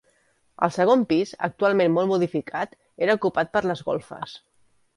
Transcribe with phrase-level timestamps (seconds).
[0.67, 2.75] El segon pis, actualment molt modificat,
[3.07, 4.39] era ocupat per les golfes.